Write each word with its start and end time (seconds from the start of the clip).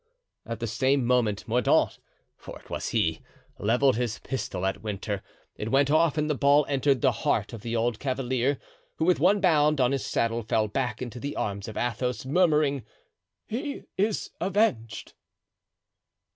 At 0.47 0.59
the 0.59 0.65
same 0.65 1.05
moment 1.05 1.47
Mordaunt, 1.47 1.99
for 2.35 2.57
it 2.57 2.71
was 2.71 2.87
he, 2.87 3.21
leveled 3.59 3.97
his 3.97 4.17
pistol 4.17 4.65
at 4.65 4.81
Winter; 4.81 5.21
it 5.57 5.69
went 5.69 5.91
off 5.91 6.17
and 6.17 6.27
the 6.27 6.33
ball 6.33 6.65
entered 6.67 7.01
the 7.01 7.11
heart 7.11 7.53
of 7.53 7.61
the 7.61 7.75
old 7.75 7.99
cavalier, 7.99 8.57
who 8.95 9.05
with 9.05 9.19
one 9.19 9.39
bound 9.39 9.79
on 9.79 9.91
his 9.91 10.03
saddle 10.03 10.41
fell 10.41 10.67
back 10.67 11.03
into 11.03 11.19
the 11.19 11.35
arms 11.35 11.67
of 11.67 11.77
Athos, 11.77 12.25
murmuring: 12.25 12.83
"He 13.45 13.83
is 13.95 14.31
avenged!" 14.41 15.13